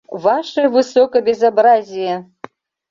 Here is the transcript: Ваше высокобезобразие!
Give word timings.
Ваше 0.23 0.63
высокобезобразие! 0.75 2.15